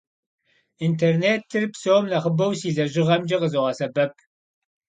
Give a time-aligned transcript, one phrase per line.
[0.87, 4.13] Интернетыр псом нэхъыбэу си лэжьыгъэмкӏэ къызогъэсэбэп.